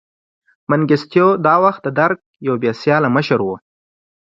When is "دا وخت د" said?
1.45-1.89